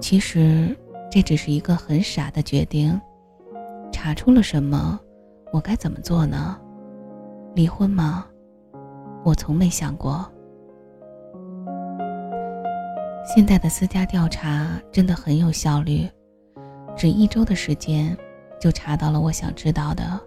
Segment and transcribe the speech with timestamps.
[0.00, 0.76] 其实
[1.10, 3.00] 这只是一个很傻的决定。
[3.90, 4.98] 查出了什么，
[5.52, 6.58] 我该怎么做呢？
[7.54, 8.26] 离婚吗？
[9.24, 10.28] 我从没想过。
[13.24, 16.10] 现在的私家调查真的很有效率，
[16.96, 18.16] 只一周的时间
[18.60, 20.20] 就查到了我想知道的。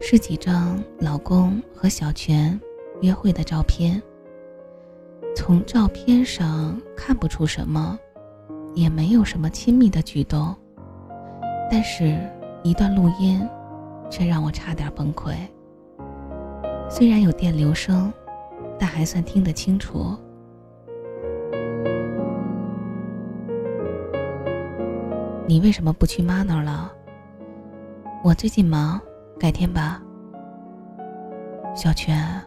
[0.00, 2.58] 是几张老公和小泉
[3.00, 4.02] 约会的照片。
[5.36, 7.98] 从照片上看不出什么。
[8.74, 10.54] 也没有什么亲密的举动，
[11.68, 12.16] 但是，
[12.62, 13.44] 一段录音，
[14.08, 15.34] 却让我差点崩溃。
[16.88, 18.12] 虽然有电流声，
[18.78, 20.16] 但还算听得清楚。
[25.48, 26.92] 你为什么不去妈那儿了？
[28.22, 29.00] 我最近忙，
[29.38, 30.02] 改天吧。
[31.74, 32.42] 小泉，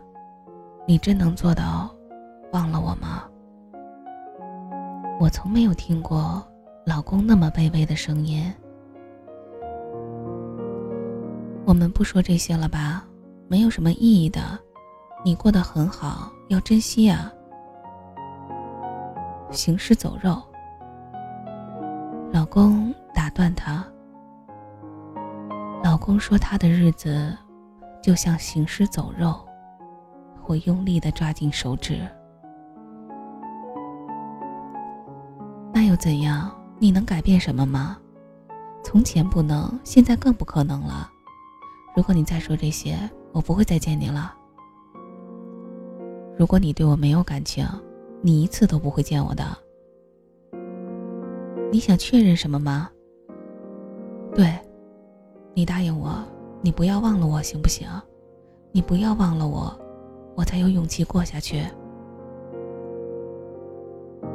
[0.86, 1.90] 你真能做到
[2.52, 3.24] 忘了我吗？
[5.20, 6.46] 我从没有听过
[6.86, 8.54] 老公那么卑微的声音。
[11.66, 13.06] 我们不说这些了吧，
[13.48, 14.42] 没有什么意义的。
[15.24, 17.32] 你过得很好，要珍惜啊。
[19.50, 20.42] 行尸走肉。
[22.34, 23.86] 老公打断他。
[26.02, 27.32] 老公说他的日子
[28.02, 29.40] 就像行尸走肉。
[30.48, 32.00] 我用力的抓紧手指。
[35.72, 36.52] 那又怎样？
[36.80, 38.00] 你能改变什么吗？
[38.84, 41.08] 从前不能，现在更不可能了。
[41.96, 42.98] 如果你再说这些，
[43.32, 44.34] 我不会再见你了。
[46.36, 47.64] 如果你对我没有感情，
[48.24, 49.46] 你一次都不会见我的。
[51.72, 52.90] 你想确认什么吗？
[54.34, 54.52] 对，
[55.54, 56.24] 你答应我，
[56.62, 57.88] 你不要忘了我，行不行？
[58.72, 59.78] 你不要忘了我，
[60.36, 61.64] 我才有勇气过下去。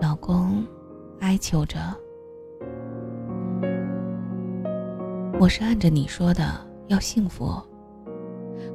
[0.00, 0.66] 老公。
[1.20, 1.78] 哀求着，
[5.40, 6.44] 我是按着你说的
[6.88, 7.50] 要幸福。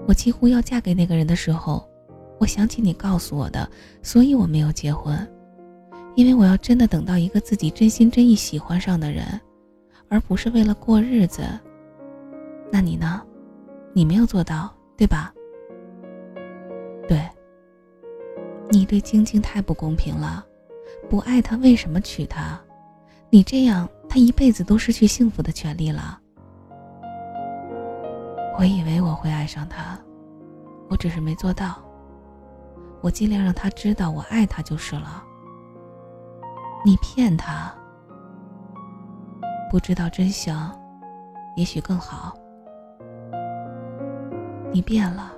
[0.07, 1.87] 我几乎要嫁给那个人的时候，
[2.39, 3.69] 我想起你告诉我的，
[4.01, 5.15] 所以我没有结婚，
[6.15, 9.39] 因为我要真的等到一个自己真心真意喜欢上的人，
[10.09, 11.43] 而不是为了过日子。
[12.71, 13.21] 那你呢？
[13.93, 15.33] 你没有做到，对吧？
[17.07, 17.29] 对。
[18.69, 20.45] 你对晶晶太不公平了。
[21.09, 22.57] 不爱她，为什么娶她？
[23.29, 26.19] 你这样，她一辈子都失去幸福的权利了。
[28.57, 29.99] 我以为我会爱上他，
[30.87, 31.81] 我只是没做到。
[33.01, 35.23] 我尽量让他知道我爱他就是了。
[36.85, 37.73] 你骗他，
[39.71, 40.71] 不知道真相，
[41.55, 42.35] 也许更好。
[44.71, 45.33] 你变了。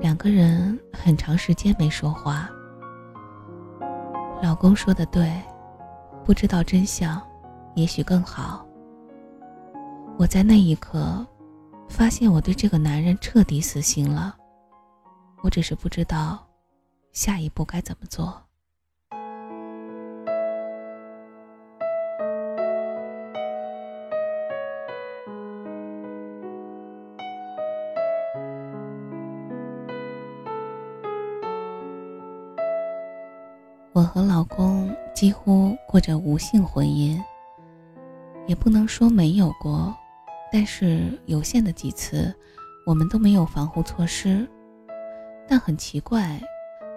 [0.00, 2.48] 两个人很长时间没说话。
[4.42, 5.30] 老公说的对，
[6.24, 7.20] 不知道真相，
[7.74, 8.64] 也许更好。
[10.16, 11.26] 我在那一刻，
[11.88, 14.36] 发现我对这个男人彻底死心了。
[15.42, 16.38] 我只是不知道，
[17.12, 18.40] 下一步该怎么做。
[33.98, 37.20] 我和老公几乎过着无性婚姻，
[38.46, 39.92] 也不能说没有过，
[40.52, 42.32] 但是有限的几次，
[42.86, 44.48] 我们都没有防护措施。
[45.48, 46.40] 但很奇怪，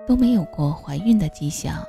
[0.05, 1.83] 都没有过怀孕的迹象。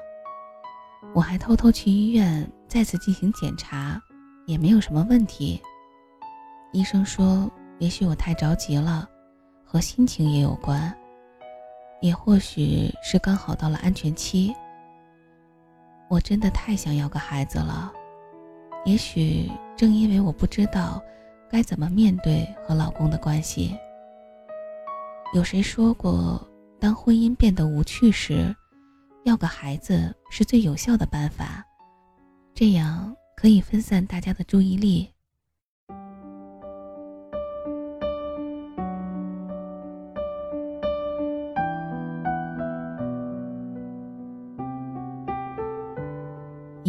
[1.15, 4.01] 我还偷偷去医院再次进行检查，
[4.47, 5.61] 也没有什么问题。
[6.73, 9.07] 医生说，也许我太着急了，
[9.63, 10.91] 和心情也有关，
[12.01, 14.57] 也或许是刚好到了安全期。
[16.13, 17.91] 我真的太想要个孩子了，
[18.85, 21.03] 也许正因为我不知道
[21.51, 23.75] 该怎么面对和老公的关系。
[25.33, 26.47] 有谁说过，
[26.79, 28.55] 当婚姻变得无趣时，
[29.25, 31.65] 要个孩子是最有效的办法，
[32.53, 35.11] 这样可以分散大家的注意力。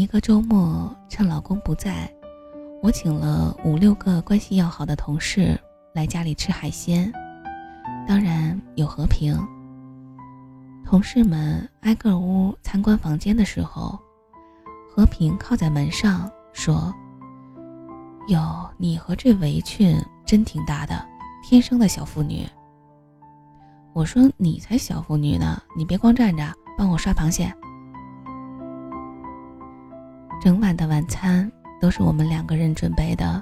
[0.03, 2.13] 一个周末，趁老公不在，
[2.81, 5.57] 我请了五六个关系要好的同事
[5.93, 7.09] 来家里吃海鲜，
[8.05, 9.33] 当然有和平。
[10.83, 13.97] 同事们挨个屋参观房间的时候，
[14.93, 16.93] 和平靠在门上说
[18.27, 21.01] ：“哟，你和这围裙真挺搭的，
[21.41, 22.45] 天生的小妇女。
[23.93, 26.43] 我说你才小妇女呢，你别光站着，
[26.77, 27.55] 帮我刷螃蟹。
[30.43, 31.49] 整晚的晚餐
[31.79, 33.41] 都是我们两个人准备的。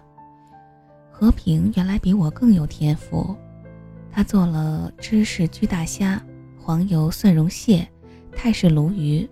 [1.09, 3.35] 和平原来比我更有天赋，
[4.11, 6.21] 他做了芝士焗大虾、
[6.59, 7.89] 黄油蒜蓉蟹、
[8.35, 9.27] 泰式鲈鱼，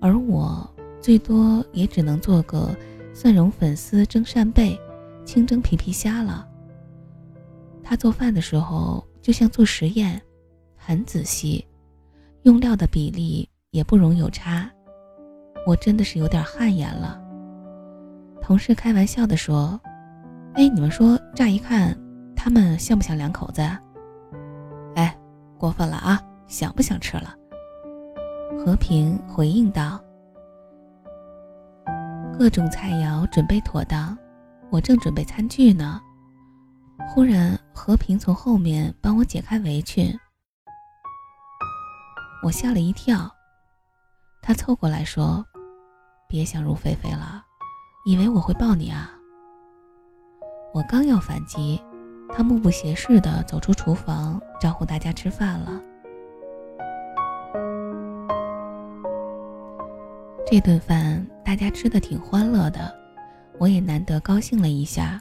[0.00, 0.66] 而我
[1.02, 2.74] 最多也只能做个
[3.12, 4.80] 蒜蓉粉丝蒸扇贝、
[5.22, 6.48] 清蒸皮皮虾了。
[7.82, 9.04] 他做饭的时候。
[9.22, 10.18] 就像做实验，
[10.74, 11.62] 很仔细，
[12.44, 14.70] 用料的比例也不容有差。
[15.66, 17.20] 我真的是有点汗颜了。
[18.40, 19.80] 同事开玩笑的说
[20.54, 21.96] ：“哎，你们说，乍一看
[22.34, 23.62] 他们像不像两口子？”
[24.96, 25.16] 哎，
[25.58, 26.20] 过分了啊！
[26.46, 27.34] 想不想吃了？
[28.58, 30.00] 和平回应道
[32.36, 34.18] ：“各种菜肴准备妥当，
[34.70, 36.00] 我正准备餐具呢。”
[37.08, 40.12] 忽然，和平从后面帮我解开围裙，
[42.42, 43.30] 我吓了一跳。
[44.42, 45.44] 他凑过来说
[46.30, 47.44] ：“别想入非非了，
[48.06, 49.10] 以为我会抱你啊？”
[50.72, 51.78] 我刚要反击，
[52.32, 55.82] 他目不斜视地走出厨房，招呼大家吃饭了。
[60.46, 62.94] 这顿饭大家吃的挺欢乐的，
[63.58, 65.20] 我也难得高兴了一下。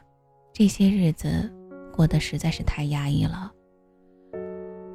[0.54, 1.52] 这些日子。
[1.92, 3.52] 过得实在是太压抑了。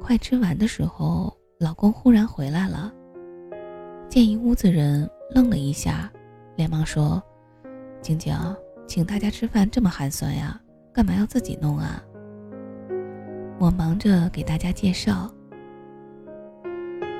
[0.01, 2.91] 快吃完的时候，老公忽然回来了，
[4.09, 6.11] 见一屋子人，愣了一下，
[6.55, 7.21] 连忙说
[8.01, 8.33] ：“晶晶，
[8.87, 10.59] 请大家吃饭这么寒酸呀？
[10.93, 12.01] 干嘛要自己弄啊？”
[13.59, 15.29] 我忙着给大家介绍。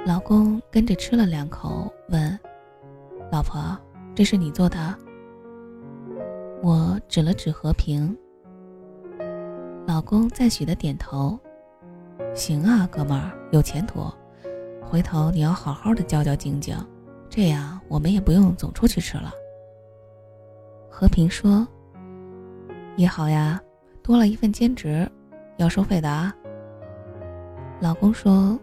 [0.05, 2.39] 老公跟着吃了两口，问
[3.31, 3.77] ：“老婆，
[4.13, 4.95] 这是你做的？”
[6.61, 8.15] 我指了指和平。
[9.87, 11.39] 老公赞许的点头，
[12.33, 14.11] 行啊，哥们儿有前途，
[14.83, 16.75] 回头你要好好的教教晶晶，
[17.35, 19.29] 这样我们也不用总出去吃了。
[20.89, 21.67] 和平说
[22.95, 23.61] ：“也好呀，
[24.01, 25.05] 多了一份兼职，
[25.57, 26.33] 要收费的啊。”
[27.81, 28.57] 老公说：“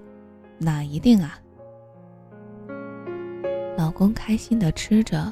[0.56, 1.38] 那一定啊。”
[3.76, 5.30] 老公开心的吃着，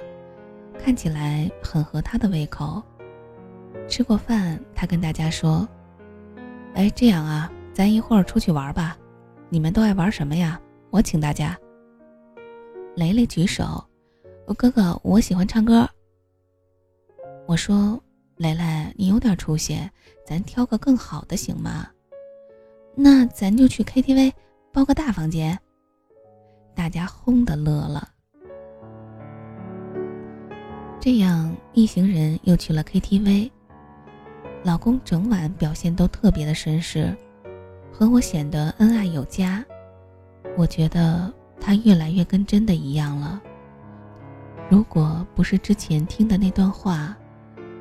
[0.78, 2.82] 看起来很合他的胃口。
[3.88, 5.66] 吃过饭，他跟大家说。
[6.75, 8.98] 哎，这样啊，咱一会儿出去玩吧。
[9.48, 10.60] 你们都爱玩什么呀？
[10.90, 11.56] 我请大家。
[13.00, 13.82] 雷雷举手，
[14.58, 15.88] 哥哥，我喜欢唱歌。
[17.47, 17.99] 我说，
[18.37, 19.81] 雷雷，你有点出息，
[20.26, 21.88] 咱挑个更好的行吗？
[22.94, 24.31] 那咱就去 KTV，
[24.70, 25.58] 包个大房间。
[26.75, 28.06] 大家轰的乐了。
[31.00, 33.50] 这样，一行人又去了 KTV。
[34.62, 37.17] 老公整晚表现都特别的绅士，
[37.91, 39.64] 和我显得恩爱有加。
[40.58, 43.40] 我觉得他越来越跟真的一样了。
[44.68, 47.16] 如果不是之前听的那段话，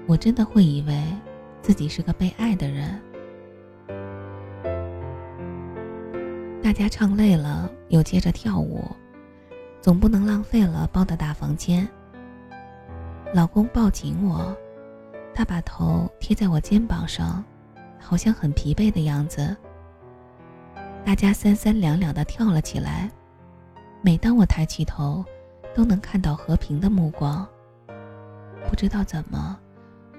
[0.07, 1.03] 我真的会以为
[1.61, 2.99] 自己是个被爱的人。
[6.61, 8.83] 大家唱累了，又接着跳舞，
[9.81, 11.87] 总不能浪费了包的大房间。
[13.33, 14.55] 老公抱紧我。
[15.31, 17.41] 他把头贴在我肩膀上，
[17.98, 19.55] 好像很疲惫的样子。
[21.05, 23.09] 大家三三两两的跳了起来。
[24.01, 25.24] 每当我抬起头，
[25.75, 27.48] 都能看到和平的目光。
[28.70, 29.60] 不知道怎么，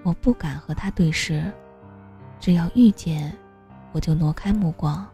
[0.02, 1.50] 我不敢和他对视，
[2.38, 3.32] 只要遇见，
[3.92, 5.06] 我就挪开目光。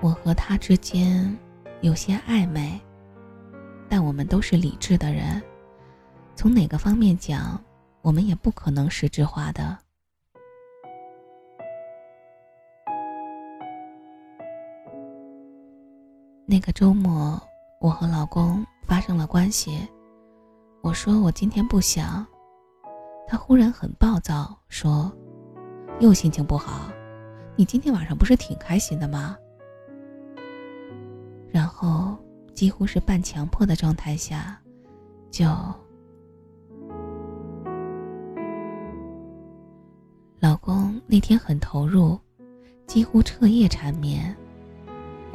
[0.00, 1.36] 我和他之间
[1.82, 2.80] 有些暧昧，
[3.88, 5.42] 但我们都是理智的人。
[6.34, 7.62] 从哪个方面讲，
[8.00, 9.76] 我们也不可能实质化的。
[16.48, 17.42] 那个周末，
[17.80, 19.80] 我和老公发生了关系。
[20.80, 22.24] 我说我今天不想，
[23.26, 25.12] 他忽然很暴躁，说
[25.98, 26.88] ：“又心情不好？
[27.56, 29.36] 你今天晚上不是挺开心的吗？”
[31.50, 32.16] 然后
[32.54, 34.56] 几乎是半强迫的状态下，
[35.32, 35.46] 就。
[40.38, 42.16] 老公那天很投入，
[42.86, 44.36] 几乎彻夜缠绵。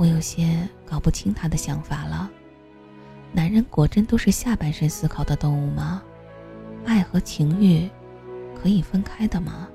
[0.01, 2.27] 我有些搞不清他的想法了。
[3.31, 6.01] 男人果真都是下半身思考的动物吗？
[6.87, 7.87] 爱和情欲
[8.59, 9.67] 可以分开的吗？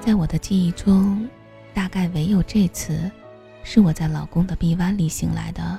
[0.00, 1.28] 在我的记忆中，
[1.72, 3.08] 大概唯有这次，
[3.62, 5.78] 是我在老公的臂弯里醒来的。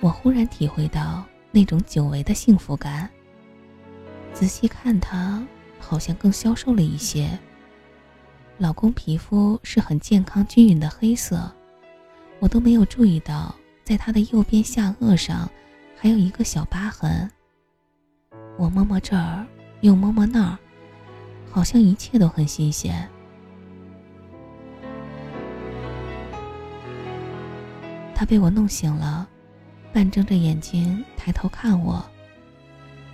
[0.00, 3.06] 我忽然体会到那种久违的幸福感。
[4.32, 5.46] 仔细看他，
[5.78, 7.38] 好像更消瘦了一些。
[8.60, 11.50] 老公皮肤是很健康均匀的黑色，
[12.40, 15.50] 我都没有注意到，在他的右边下颚上
[15.96, 17.28] 还有一个小疤痕。
[18.58, 19.46] 我摸摸这儿，
[19.80, 20.58] 又摸摸那儿，
[21.50, 23.08] 好像一切都很新鲜。
[28.14, 29.26] 他被我弄醒了，
[29.90, 32.04] 半睁着眼睛抬头看我，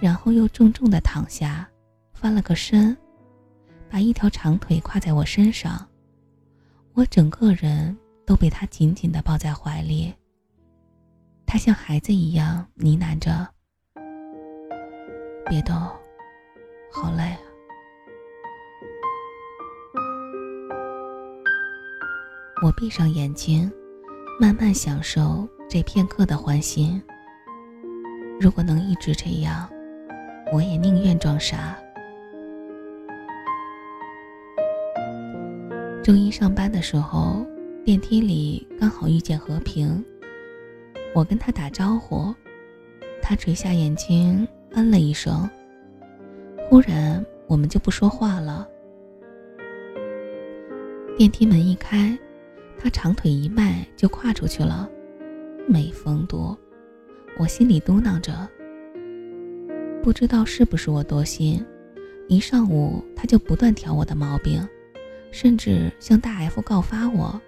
[0.00, 1.68] 然后又重重的躺下，
[2.14, 2.96] 翻了个身，
[3.88, 5.86] 把一条长腿跨在我身上，
[6.94, 10.12] 我整个人都被他紧紧的抱在怀里。
[11.46, 13.46] 他像孩子一样呢喃着。
[15.48, 15.76] 别动，
[16.90, 17.38] 好累啊！
[22.64, 23.70] 我闭上眼睛，
[24.40, 27.00] 慢慢享受这片刻的欢心。
[28.40, 29.70] 如果能一直这样，
[30.52, 31.78] 我也宁愿装傻。
[36.06, 37.44] 周一上班的时候，
[37.84, 40.04] 电梯里刚好遇见和平，
[41.12, 42.32] 我跟他打招呼，
[43.20, 44.46] 他垂下眼睛。
[44.70, 45.50] 嗯了一声，
[46.68, 48.68] 忽然我们就不说话了。
[51.18, 52.16] 电梯门一开，
[52.78, 54.88] 他长腿一迈就跨出去了，
[55.66, 56.56] 没风度。
[57.36, 58.48] 我心里嘟囔着，
[60.04, 61.66] 不知道是不是我多心，
[62.28, 64.64] 一上午他就不断挑我的毛病，
[65.36, 67.38] 甚至向大 F 告发我，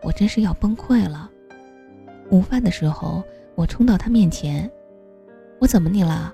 [0.00, 1.28] 我真是要崩溃了。
[2.30, 3.20] 午饭的时候，
[3.56, 4.70] 我冲到他面前，
[5.58, 6.32] 我怎么你了？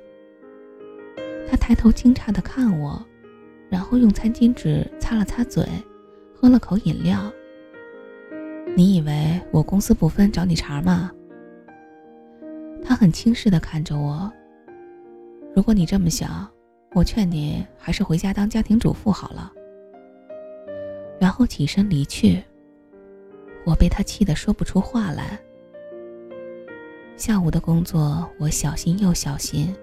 [1.51, 3.03] 他抬头惊诧地看我，
[3.71, 5.67] 然后用餐巾纸擦了擦嘴，
[6.35, 7.33] 喝了口饮料。
[8.77, 11.11] 你以为我公私不分找你茬吗？
[12.85, 14.31] 他很轻视地看着我。
[15.57, 16.47] 如果你这么想，
[16.93, 19.55] 我劝你还是回家当家庭主妇好了。
[21.21, 22.43] 然后起身离去。
[23.65, 25.39] 我被他气得说不出话来。
[27.17, 29.75] 下午的工作，我小心又小心。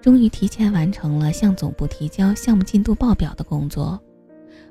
[0.00, 4.02] 终于提前完成了向总部提交项目进度报表的工作，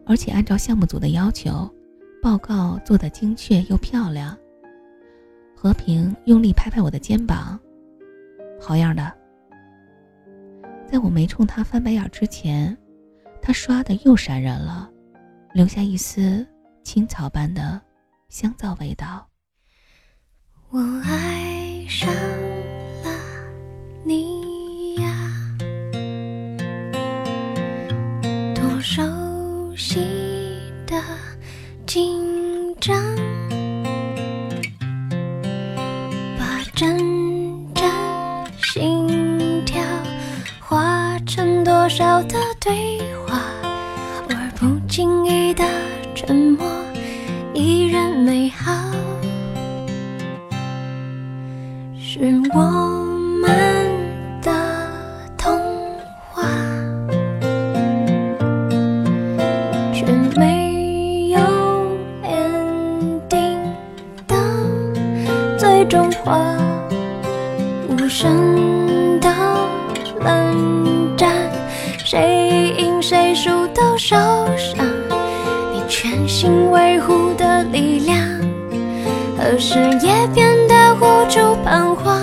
[0.06, 1.70] 而且按照项目组的要求，
[2.22, 4.38] 报告做得精确又漂亮。
[5.56, 7.58] 和平用力拍拍我的肩膀
[8.60, 9.14] ：“好样的！”
[10.86, 12.78] 在我没冲他翻白眼之前，
[13.42, 14.92] 他唰的又闪人了，
[15.54, 16.46] 留下一丝
[16.84, 17.80] 青草般的
[18.30, 19.28] 香皂味道。
[20.70, 22.10] 我爱上
[23.04, 23.12] 了
[24.06, 25.58] 你呀
[28.56, 29.02] 多熟
[29.76, 30.00] 悉
[30.88, 31.02] 的
[31.86, 32.96] 紧张
[36.40, 36.98] 把真
[37.74, 37.86] 正
[38.64, 39.84] 心跳
[40.62, 43.21] 化成多少的对话
[45.32, 45.64] 你的
[46.14, 46.68] 沉默
[47.54, 48.74] 依然美好，
[51.98, 52.20] 是
[52.54, 53.01] 我
[79.42, 82.16] 可是也变得无助彷徨？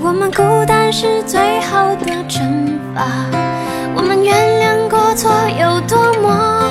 [0.00, 3.04] 我们孤单是最好的惩罚，
[3.96, 6.70] 我们原谅过错有多么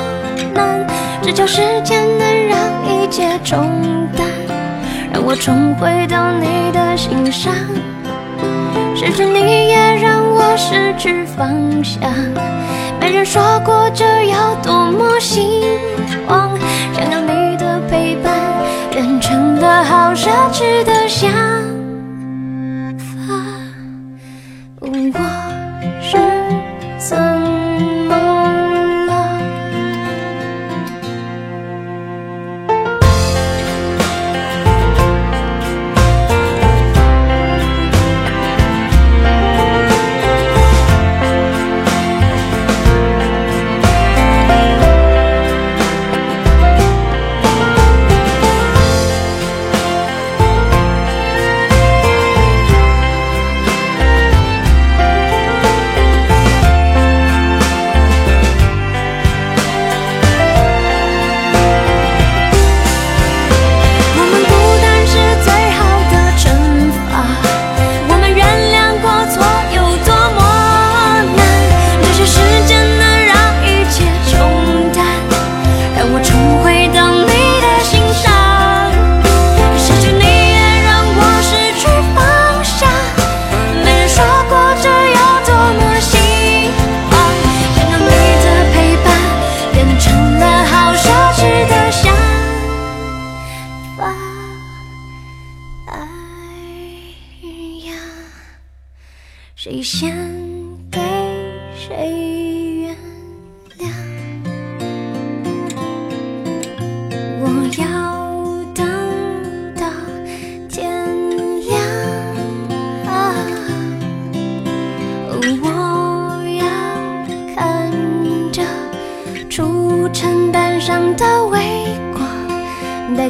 [0.54, 0.88] 难，
[1.22, 4.26] 只求时间能让一切冲淡，
[5.12, 7.54] 让我重回到你的心上。
[8.96, 12.02] 失去你也让我失去方向，
[12.98, 15.66] 没人说过这要多么希
[16.30, 16.50] 望，
[16.94, 17.32] 想要你，
[19.84, 21.51] 好奢侈的想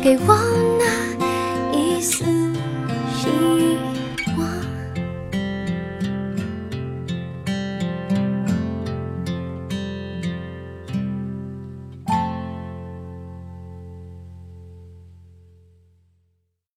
[0.01, 0.40] 给我。